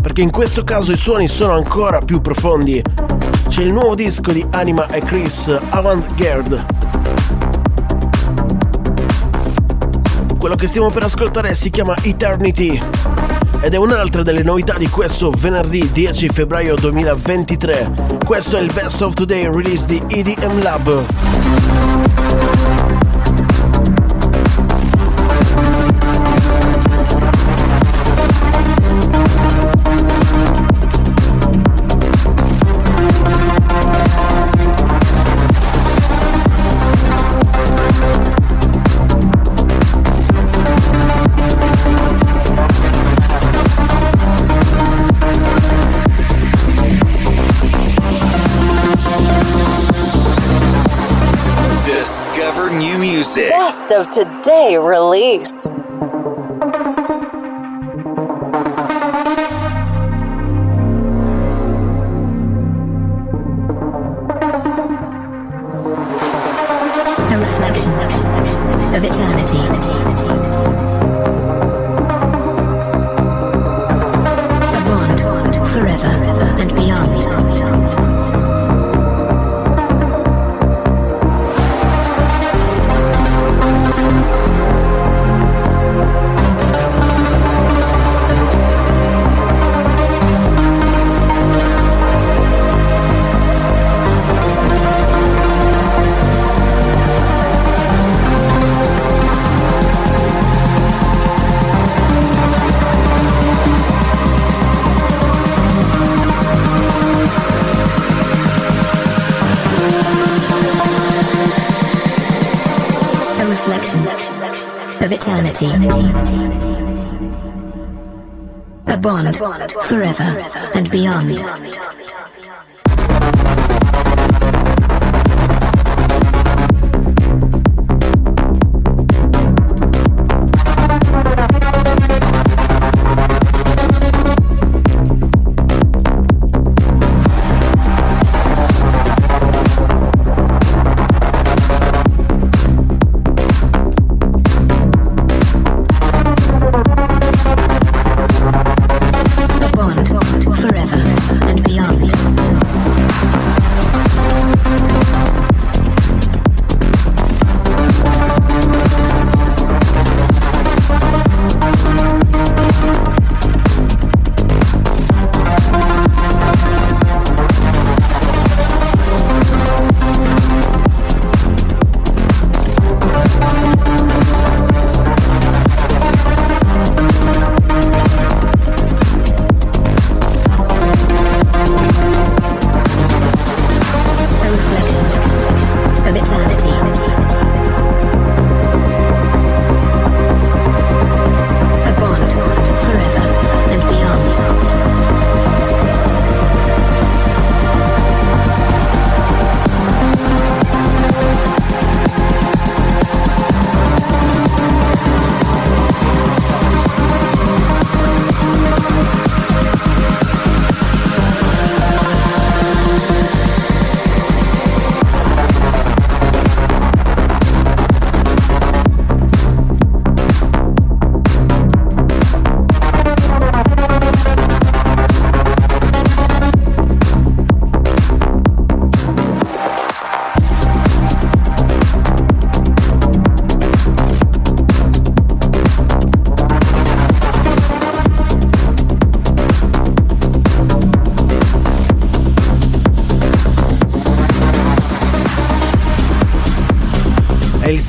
perché 0.00 0.22
in 0.22 0.30
questo 0.30 0.64
caso 0.64 0.90
i 0.90 0.96
suoni 0.96 1.28
sono 1.28 1.52
ancora 1.52 1.98
più 1.98 2.22
profondi. 2.22 2.82
C'è 3.46 3.60
il 3.60 3.74
nuovo 3.74 3.94
disco 3.94 4.32
di 4.32 4.42
Anima 4.52 4.86
e 4.86 5.00
Chris 5.00 5.54
Avant-Garde. 5.68 6.64
Quello 10.38 10.54
che 10.54 10.66
stiamo 10.66 10.90
per 10.90 11.04
ascoltare 11.04 11.54
si 11.54 11.68
chiama 11.68 11.94
Eternity 12.00 12.80
ed 13.60 13.74
è 13.74 13.76
un'altra 13.76 14.22
delle 14.22 14.42
novità 14.42 14.78
di 14.78 14.88
questo 14.88 15.30
venerdì 15.30 15.90
10 15.92 16.28
febbraio 16.30 16.74
2023. 16.74 18.16
Questo 18.24 18.56
è 18.56 18.62
il 18.62 18.72
Best 18.72 19.02
of 19.02 19.12
Today 19.12 19.44
release 19.52 19.84
di 19.84 20.00
EDM 20.08 20.62
Lab. 20.62 22.09
Of 53.90 54.10
today 54.10 54.76
release. 54.76 55.66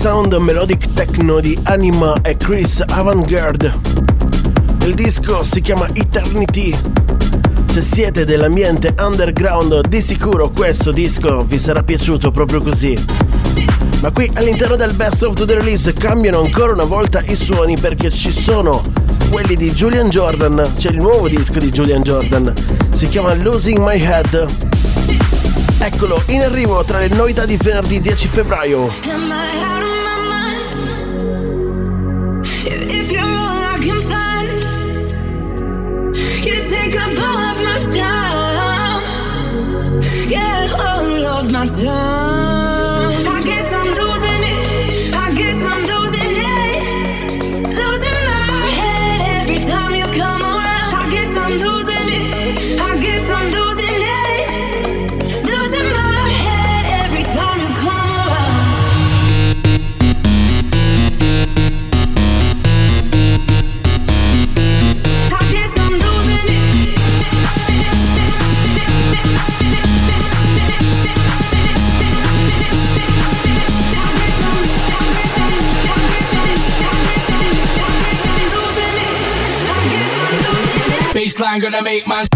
Sound 0.02 0.34
melodic 0.34 0.94
techno 0.94 1.40
di 1.40 1.56
Anima 1.66 2.16
e 2.24 2.36
Chris 2.36 2.84
Avantgarde. 2.88 3.72
Il 4.84 4.96
disco 4.96 5.44
si 5.44 5.62
chiama 5.62 5.86
Eternity. 5.94 6.76
Se 7.66 7.82
siete 7.82 8.26
dell'ambiente 8.26 8.96
underground, 8.98 9.88
di 9.88 10.02
sicuro 10.02 10.50
questo 10.50 10.92
disco 10.92 11.46
vi 11.46 11.60
sarà 11.60 11.84
piaciuto 11.84 12.32
proprio 12.32 12.64
così. 12.64 12.98
Ma 14.02 14.10
qui 14.10 14.28
all'interno 14.34 14.76
del 14.76 14.92
Best 14.94 15.22
of 15.22 15.36
the 15.36 15.54
Release 15.54 15.94
cambiano 15.94 16.40
ancora 16.40 16.74
una 16.74 16.86
volta 16.86 17.22
i 17.28 17.36
suoni 17.36 17.78
perché 17.78 18.10
ci 18.10 18.32
sono 18.32 18.82
quelli 19.30 19.56
di 19.56 19.72
Julian 19.72 20.10
Jordan, 20.10 20.68
c'è 20.80 20.90
il 20.90 20.98
nuovo 20.98 21.28
disco 21.28 21.60
di 21.60 21.70
Julian 21.70 22.02
Jordan, 22.02 22.52
si 22.90 23.08
chiama 23.08 23.36
Losing 23.36 23.78
My 23.78 24.02
Head. 24.02 24.48
Eccolo, 25.78 26.24
in 26.30 26.42
arrivo 26.42 26.84
tra 26.86 26.98
le 26.98 27.10
novità 27.10 27.46
di 27.46 27.56
venerdì 27.56 28.02
10 28.02 28.28
febbraio. 28.28 29.91
My 41.62 41.68
time. 41.68 42.21
Baseline 81.52 81.62
gonna 81.62 81.84
make 81.84 82.08
man. 82.08 82.31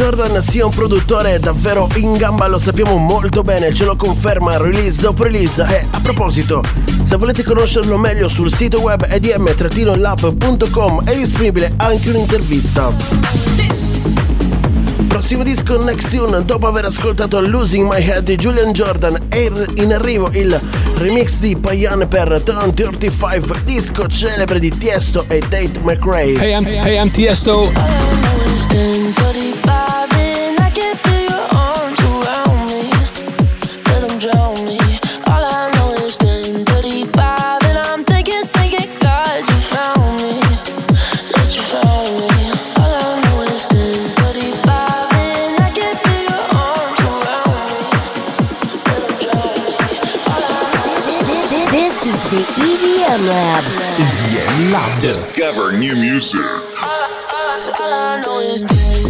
Jordan 0.00 0.40
sia 0.40 0.64
un 0.64 0.70
produttore 0.70 1.38
davvero 1.38 1.86
in 1.96 2.14
gamba 2.14 2.46
lo 2.46 2.56
sappiamo 2.56 2.96
molto 2.96 3.42
bene, 3.42 3.74
ce 3.74 3.84
lo 3.84 3.96
conferma 3.96 4.56
release 4.56 4.98
dopo 4.98 5.24
release 5.24 5.62
e 5.62 5.86
a 5.90 6.00
proposito, 6.00 6.62
se 7.04 7.16
volete 7.16 7.42
conoscerlo 7.42 7.98
meglio 7.98 8.30
sul 8.30 8.50
sito 8.50 8.80
web 8.80 9.04
edm-lab.com 9.06 9.44
è 11.04 11.14
disponibile 11.14 11.74
anche 11.76 12.08
un'intervista. 12.08 12.90
Prossimo 15.06 15.42
disco 15.42 15.84
Next 15.84 16.08
Tune, 16.08 16.46
dopo 16.46 16.66
aver 16.66 16.86
ascoltato 16.86 17.38
Losing 17.42 17.86
My 17.86 18.02
Head 18.02 18.24
di 18.24 18.36
Julian 18.36 18.72
Jordan, 18.72 19.26
è 19.28 19.52
in 19.74 19.92
arrivo 19.92 20.30
il 20.32 20.58
remix 20.94 21.36
di 21.40 21.56
Payan 21.56 22.08
per 22.08 22.40
Turn 22.42 22.72
35, 22.72 23.60
disco 23.64 24.08
celebre 24.08 24.58
di 24.60 24.70
Tiesto 24.70 25.26
e 25.28 25.40
Tate 25.40 25.78
McRae. 25.82 26.38
Hey, 26.38 26.58
I'm, 26.58 26.64
hey, 26.64 26.96
I'm 26.98 27.10
Tiesto. 27.10 28.39
EDM 54.70 54.72
Lab. 54.72 55.00
Discover 55.00 55.72
new 55.72 55.96
music. 55.96 56.40
Dunque 57.60 58.22
fuori 58.22 59.09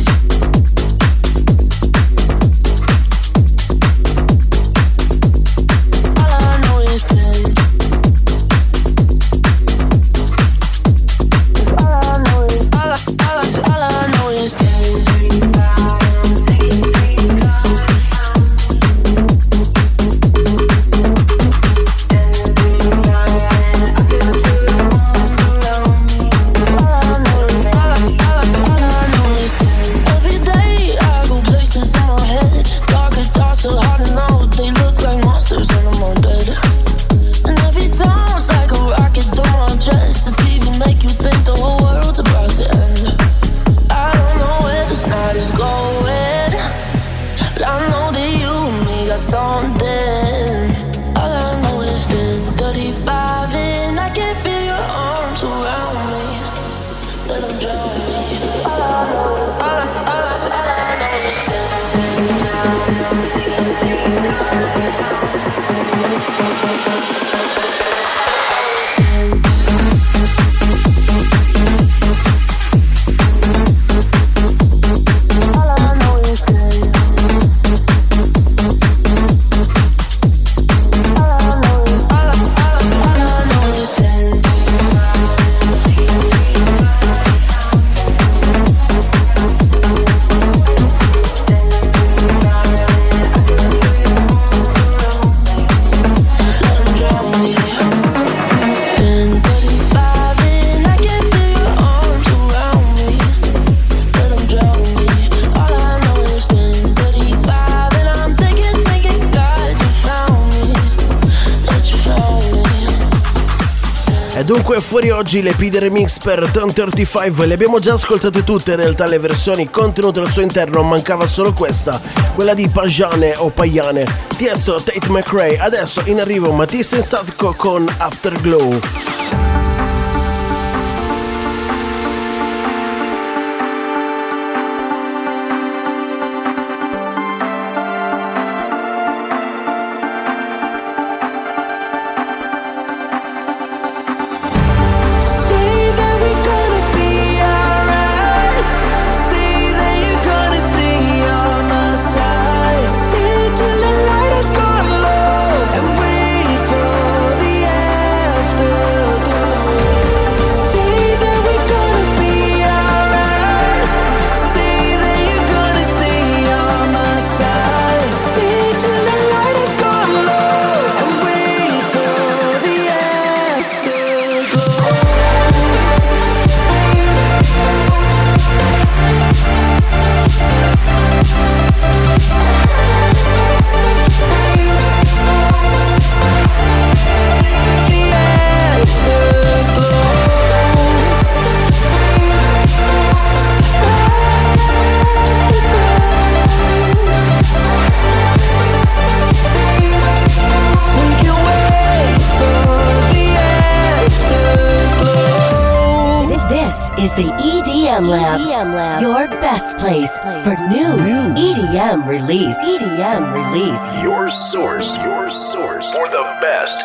oggi 115.31 115.43
le 115.43 115.53
PD 115.53 115.77
Remix 115.77 116.19
per 116.19 116.51
Turn 116.53 116.73
35 116.73 117.47
Le 117.47 117.55
abbiamo 117.55 117.79
già 117.79 117.93
ascoltate 117.93 118.43
tutte 118.43 118.73
in 118.73 118.79
realtà 118.79 119.07
le 119.07 119.21
versioni 119.21 119.71
contenute 119.71 120.19
al 120.19 120.29
suo 120.29 120.43
interno 120.43 120.83
Mancava 120.83 121.25
solo 121.29 121.53
questa 121.53 122.01
Quella 122.35 122.53
di 122.53 122.67
Pajane 122.67 123.35
o 123.37 123.49
Payane 123.51 124.05
Tiesto 124.37 124.75
Tate 124.75 125.09
McRae 125.09 125.57
Adesso 125.57 126.03
in 126.07 126.19
arrivo 126.19 126.51
Matisse 126.51 126.97
Insatco 126.97 127.55
con 127.57 127.89
Afterglow 127.99 129.10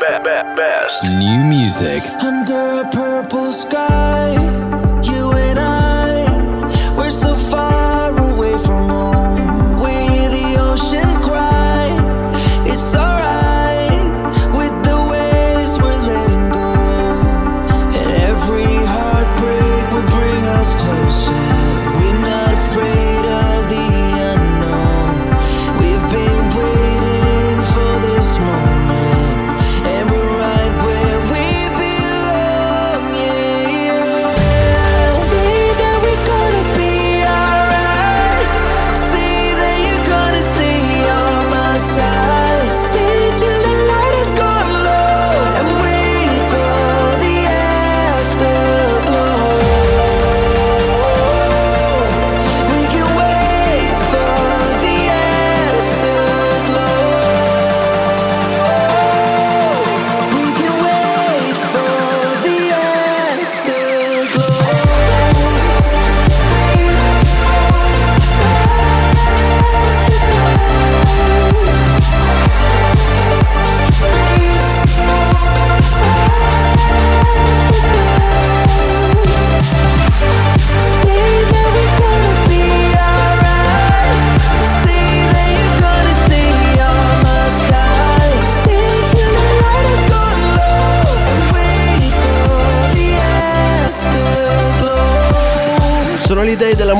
best, 0.06 0.24
be- 0.24 0.30
be- 0.30 0.56
best 0.56 1.03
new 1.18 1.43
music. 1.43 2.03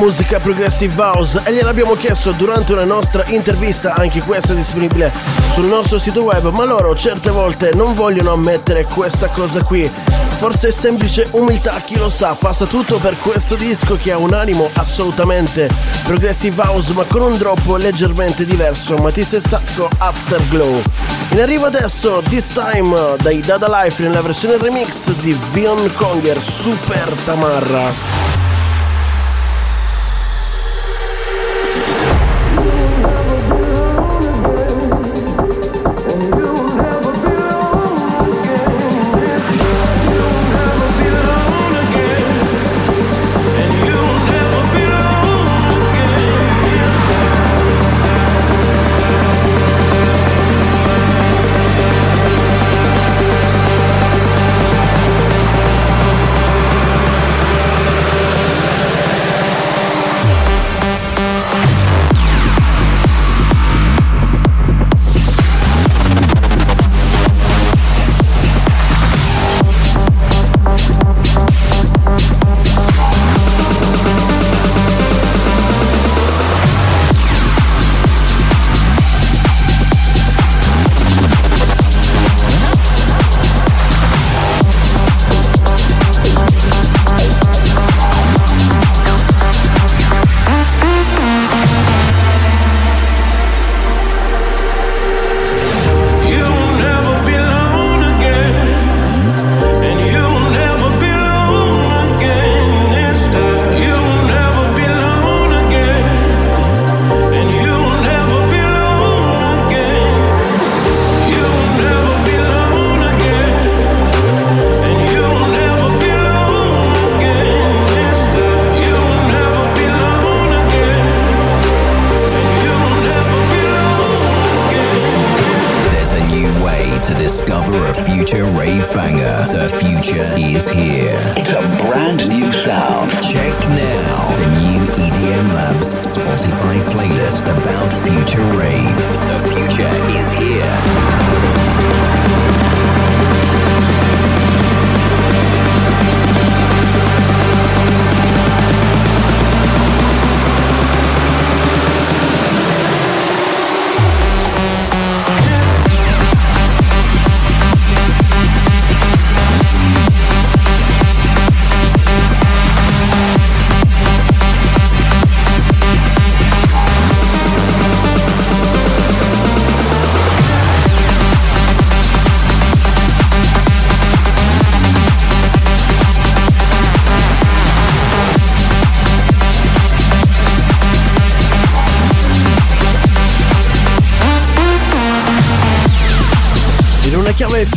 Musica 0.06 0.40
Progressive 0.40 1.02
House 1.02 1.42
e 1.44 1.52
gliel'abbiamo 1.52 1.96
chiesto 1.96 2.32
durante 2.34 2.74
una 2.74 2.84
nostra 2.84 3.24
intervista, 3.30 3.96
anche 3.96 4.22
questa 4.22 4.54
è 4.54 4.56
disponibile 4.56 5.12
sul 5.52 5.66
nostro 5.66 5.98
sito 5.98 6.22
web, 6.22 6.52
ma 6.52 6.64
loro 6.64 6.96
certe 6.96 7.32
volte 7.32 7.72
non 7.74 7.96
vogliono 7.96 8.32
ammettere 8.34 8.84
questa 8.84 9.30
cosa 9.30 9.64
qui. 9.64 9.90
Forse 10.38 10.68
è 10.68 10.72
semplice 10.72 11.28
umiltà, 11.32 11.82
chi 11.84 11.98
lo 11.98 12.10
sa, 12.10 12.36
passa 12.36 12.68
tutto 12.68 13.00
per 13.00 13.18
questo 13.18 13.56
disco 13.56 13.98
che 14.00 14.12
ha 14.12 14.18
un 14.20 14.34
animo 14.34 14.70
assolutamente 14.74 15.68
Progressive 16.04 16.62
House 16.62 16.94
ma 16.94 17.04
con 17.06 17.24
un 17.24 17.36
drop 17.36 17.66
leggermente 17.78 18.46
diverso, 18.46 18.98
Matisse 18.98 19.40
Sacco 19.40 19.90
Afterglow. 19.98 20.84
In 21.32 21.42
arrivo 21.42 21.66
adesso 21.66 22.22
This 22.30 22.54
Time 22.54 23.16
dai 23.18 23.40
Dada 23.40 23.68
Life 23.82 24.04
nella 24.04 24.22
versione 24.22 24.58
remix 24.58 25.10
di 25.14 25.36
Vion 25.52 25.92
Conger 25.96 26.40
Super 26.40 27.12
Tamarra. 27.26 28.45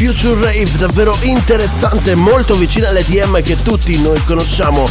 Future 0.08 0.40
Rave 0.40 0.70
davvero 0.78 1.14
interessante, 1.20 2.14
molto 2.14 2.54
vicina 2.54 2.88
alle 2.88 3.04
DM 3.04 3.42
che 3.42 3.60
tutti 3.60 4.00
noi 4.00 4.18
conosciamo. 4.24 4.88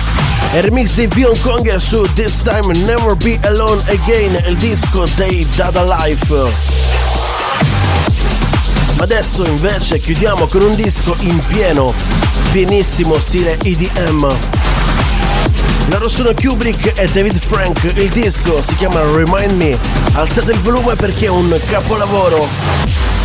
Remix 0.52 0.94
di 0.94 1.08
Vion 1.08 1.34
Conger 1.42 1.82
su 1.82 2.06
This 2.14 2.44
Time 2.44 2.72
Never 2.86 3.16
Be 3.16 3.40
Alone 3.42 3.82
Again, 3.88 4.44
il 4.46 4.56
disco 4.58 5.06
dei 5.16 5.48
Dada 5.56 5.84
Life. 5.84 6.36
Adesso 8.98 9.44
invece 9.46 9.98
chiudiamo 9.98 10.46
con 10.46 10.62
un 10.62 10.76
disco 10.76 11.16
in 11.22 11.40
pieno, 11.48 11.96
pienissimo 12.52 13.18
stile 13.18 13.58
EDM. 13.64 14.28
Loro 15.88 16.10
sono 16.10 16.32
Kubrick 16.40 16.94
e 16.96 17.08
David 17.08 17.40
Frank, 17.40 17.92
il 17.96 18.10
disco 18.10 18.62
si 18.62 18.76
chiama 18.76 19.02
Remind 19.02 19.52
Me. 19.54 19.80
Alzate 20.14 20.52
il 20.52 20.60
volume 20.60 20.96
perché 20.96 21.26
è 21.26 21.30
un 21.30 21.60
capolavoro. 21.72 23.17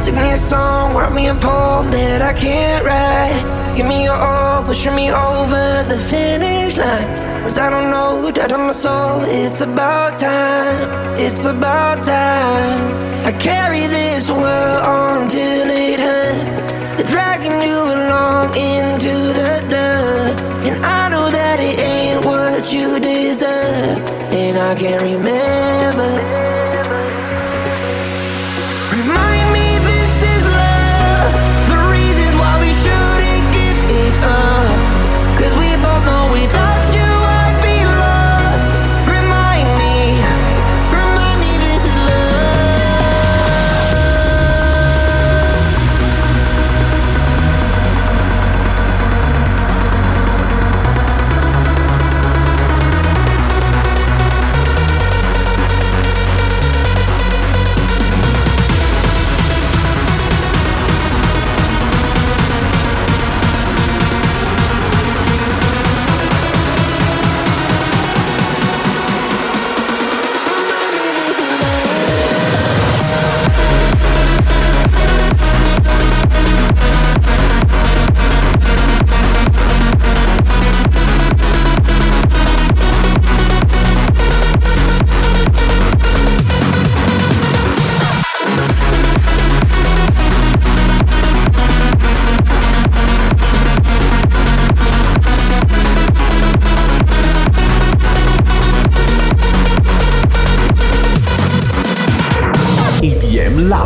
Sing 0.00 0.14
me 0.14 0.30
a 0.32 0.36
song, 0.36 0.94
write 0.94 1.12
me 1.12 1.26
a 1.28 1.34
poem 1.34 1.90
that 1.90 2.22
I 2.22 2.32
can't 2.32 2.82
write. 2.86 3.76
Give 3.76 3.86
me 3.86 4.04
your 4.04 4.14
all, 4.14 4.64
pushing 4.64 4.94
me 4.94 5.12
over 5.12 5.84
the 5.90 5.98
finish 5.98 6.78
line. 6.78 7.06
Cause 7.42 7.58
I 7.58 7.68
don't 7.68 7.90
know, 7.90 8.30
dead 8.32 8.50
on 8.50 8.62
my 8.62 8.70
soul. 8.70 9.20
It's 9.24 9.60
about 9.60 10.18
time, 10.18 10.88
it's 11.20 11.44
about 11.44 12.02
time. 12.02 12.80
I 13.26 13.32
carry 13.32 13.86
this 13.88 14.30
world 14.30 14.82
on 14.96 15.28
till 15.28 15.68
it 15.68 16.00
hurt. 16.00 17.06
Dragging 17.10 17.60
you 17.60 17.78
along 17.96 18.56
into 18.56 19.12
the 19.38 19.52
dirt. 19.68 20.40
And 20.66 20.82
I 20.82 21.10
know 21.10 21.28
that 21.30 21.60
it 21.60 21.78
ain't 21.78 22.24
what 22.24 22.72
you 22.72 22.98
deserve. 23.00 24.00
And 24.32 24.56
I 24.56 24.74
can't 24.76 25.02
remember. 25.02 26.59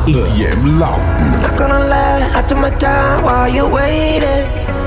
EDM 0.07 0.79
Lab. 0.79 1.01
Not 1.43 1.59
gonna 1.59 1.81
lie, 1.89 2.31
I 2.37 2.43
took 2.47 2.59
my 2.59 2.69
time 2.69 3.25
while 3.25 3.49
you're 3.49 3.71
waiting. 3.71 4.45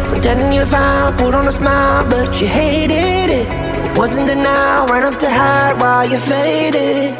Pretending 0.10 0.54
you're 0.54 0.68
fine, 0.68 1.18
put 1.18 1.34
on 1.34 1.48
a 1.48 1.52
smile, 1.52 2.08
but 2.08 2.40
you 2.40 2.46
hated 2.46 3.30
it. 3.42 3.48
Wasn't 3.98 4.28
denial, 4.28 4.86
ran 4.86 5.04
up 5.12 5.20
to 5.20 5.28
hide 5.28 5.82
while 5.82 6.08
you 6.08 6.20
faded, 6.20 7.16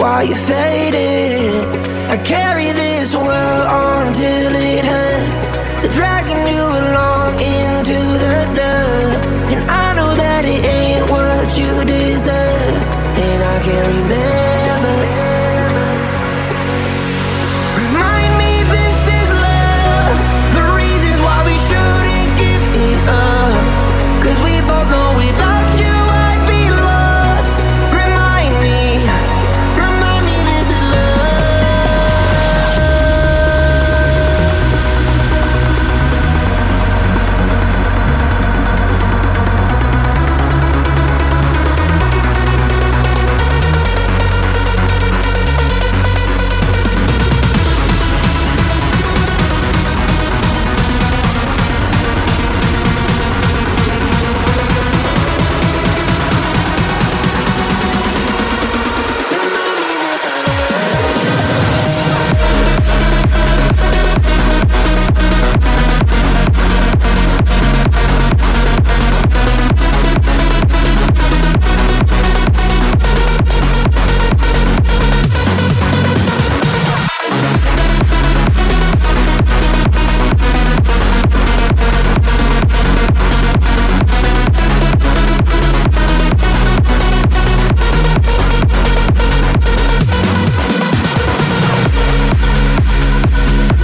while 0.00 0.24
you 0.24 0.34
faded. 0.34 1.66
I 2.08 2.16
carry 2.24 2.72
this 2.72 3.14
world 3.14 3.66
on 3.68 4.12
till 4.14 4.52
it 4.72 4.84
hurts. 4.86 5.52
Dragging 5.94 6.46
you 6.54 6.64
along 6.82 7.32
into 7.36 7.98
the 8.24 8.36
dirt. 8.56 9.20
And 9.52 9.60
I 9.68 9.92
know 9.96 10.10
that 10.14 10.42
it 10.46 10.64
ain't 10.64 11.10
what 11.10 11.46
you 11.58 11.72
deserve. 11.84 12.80
And 13.26 13.42
I 13.42 13.62
can't 13.62 13.88
remember. 13.88 14.31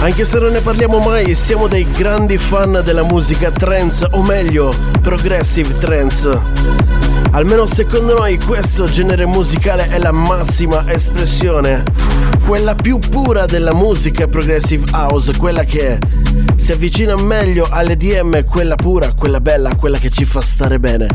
Anche 0.09 0.25
se 0.25 0.39
non 0.39 0.51
ne 0.51 0.61
parliamo 0.61 0.97
mai, 0.97 1.35
siamo 1.35 1.67
dei 1.67 1.85
grandi 1.91 2.39
fan 2.39 2.81
della 2.83 3.03
musica 3.03 3.51
trance, 3.51 4.07
o 4.09 4.23
meglio, 4.23 4.73
progressive 5.03 5.77
trance. 5.77 6.31
Almeno 7.33 7.67
secondo 7.67 8.17
noi 8.17 8.39
questo 8.39 8.85
genere 8.85 9.27
musicale 9.27 9.87
è 9.87 9.99
la 9.99 10.11
massima 10.11 10.83
espressione, 10.91 11.83
quella 12.47 12.73
più 12.73 12.97
pura 12.97 13.45
della 13.45 13.75
musica 13.75 14.27
progressive 14.27 14.85
house, 14.93 15.37
quella 15.37 15.63
che 15.63 15.99
si 16.55 16.71
avvicina 16.71 17.15
meglio 17.15 17.65
all'EDM, 17.69 18.43
quella 18.43 18.75
pura, 18.75 19.13
quella 19.13 19.39
bella, 19.39 19.69
quella 19.75 19.97
che 19.97 20.09
ci 20.09 20.25
fa 20.25 20.41
stare 20.41 20.79
bene. 20.79 21.07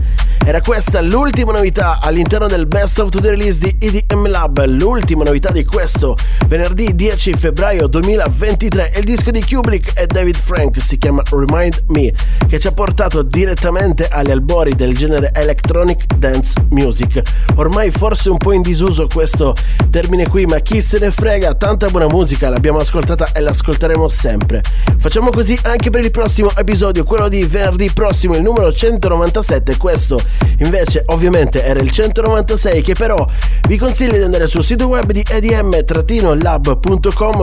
Era 0.46 0.60
questa 0.60 1.00
l'ultima 1.00 1.52
novità 1.52 2.00
all'interno 2.02 2.46
del 2.46 2.66
Best 2.66 2.98
of 2.98 3.08
the 3.08 3.30
Release 3.30 3.58
di 3.58 3.74
EDM 3.78 4.28
Lab, 4.28 4.64
l'ultima 4.66 5.24
novità 5.24 5.50
di 5.50 5.64
questo 5.64 6.14
venerdì 6.48 6.94
10 6.94 7.32
febbraio 7.32 7.86
2023. 7.86 8.92
Il 8.96 9.04
disco 9.04 9.30
di 9.30 9.42
Kubrick 9.42 9.98
e 9.98 10.06
David 10.06 10.36
Frank 10.36 10.80
si 10.82 10.98
chiama 10.98 11.22
Remind 11.30 11.84
Me, 11.88 12.12
che 12.46 12.60
ci 12.60 12.66
ha 12.66 12.72
portato 12.72 13.22
direttamente 13.22 14.06
agli 14.06 14.30
albori 14.30 14.74
del 14.74 14.94
genere 14.94 15.30
electronic 15.32 16.14
dance 16.16 16.62
music. 16.70 17.22
Ormai 17.54 17.90
forse 17.90 18.28
un 18.28 18.36
po' 18.36 18.52
in 18.52 18.60
disuso 18.62 19.06
questo 19.06 19.54
termine 19.90 20.28
qui, 20.28 20.44
ma 20.44 20.58
chi 20.60 20.82
se 20.82 20.98
ne 20.98 21.10
frega, 21.10 21.54
tanta 21.54 21.86
buona 21.86 22.06
musica 22.06 22.50
l'abbiamo 22.50 22.78
ascoltata 22.78 23.32
e 23.32 23.40
l'ascolteremo 23.40 24.08
sempre. 24.08 24.62
Facciamo 25.05 25.28
così 25.28 25.55
anche 25.64 25.90
per 25.90 26.02
il 26.02 26.11
prossimo 26.11 26.48
episodio, 26.57 27.05
quello 27.05 27.28
di 27.28 27.44
venerdì 27.44 27.90
prossimo, 27.92 28.36
il 28.36 28.40
numero 28.40 28.72
197. 28.72 29.76
Questo 29.76 30.18
invece 30.61 31.02
ovviamente 31.09 31.62
era 31.62 31.78
il 31.80 31.90
196 31.90 32.80
che 32.80 32.94
però 32.94 33.22
vi 33.68 33.76
consiglio 33.76 34.16
di 34.16 34.22
andare 34.22 34.46
sul 34.46 34.64
sito 34.64 34.88
web 34.88 35.12
di 35.12 35.22
edm-lab.com 35.28 36.26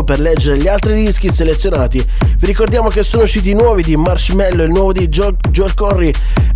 per 0.03 0.20
leggere 0.20 0.57
gli 0.57 0.68
altri 0.68 0.95
dischi 1.03 1.32
selezionati. 1.32 2.03
Vi 2.39 2.47
ricordiamo 2.47 2.88
che 2.88 3.03
sono 3.03 3.22
usciti 3.24 3.51
i 3.51 3.53
nuovi 3.53 3.84
di 3.84 3.95
Marshmallow, 3.95 4.66
il 4.66 4.72
nuovo 4.72 4.91
di 4.91 5.07
Joel, 5.07 5.36
Corry, 5.76 6.12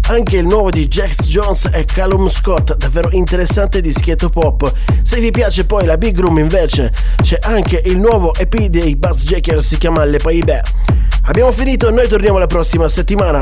anche 0.08 0.38
il 0.38 0.46
nuovo 0.48 0.72
di 0.72 0.88
Jax 0.88 1.28
Jones 1.28 1.70
e 1.72 1.86
Callum 1.86 2.28
Scott, 2.30 2.78
davvero 2.78 3.12
interessante 3.12 3.80
dischetto 3.80 4.30
pop. 4.30 4.74
Se 5.04 5.20
vi 5.20 5.30
piace 5.30 5.68
poi 5.68 5.86
la 5.86 6.00
Big 6.00 6.18
Room 6.18 6.40
invece 6.40 6.92
c'è 7.22 7.38
anche 7.44 7.80
il 7.86 8.00
nuovo 8.00 8.34
EP 8.34 8.56
dei 8.56 8.96
Buzz 8.96 9.22
Jackers, 9.22 9.68
si 9.68 9.78
chiama 9.78 10.04
Le 10.04 10.18
Bas. 10.18 10.95
Abbiamo 11.24 11.52
finito, 11.52 11.90
noi 11.90 12.08
torniamo 12.08 12.38
la 12.38 12.48
prossima 12.48 12.88
settimana. 12.88 13.40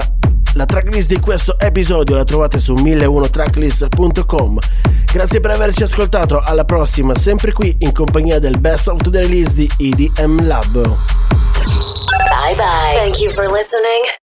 La 0.55 0.65
tracklist 0.65 1.07
di 1.07 1.19
questo 1.19 1.57
episodio 1.59 2.15
la 2.15 2.23
trovate 2.23 2.59
su 2.59 2.73
1001tracklist.com. 2.73 4.57
Grazie 5.11 5.39
per 5.39 5.51
averci 5.51 5.83
ascoltato, 5.83 6.41
alla 6.43 6.65
prossima, 6.65 7.15
sempre 7.15 7.51
qui 7.51 7.75
in 7.79 7.91
compagnia 7.91 8.39
del 8.39 8.59
Best 8.59 8.87
of 8.87 9.01
the 9.09 9.21
Release 9.21 9.53
di 9.53 9.69
EDM 9.77 10.45
Lab. 10.45 10.73
Bye 10.73 12.55
bye. 12.55 12.95
Thank 12.95 13.19
you 13.19 13.31
for 13.31 13.47
listening. 13.49 14.21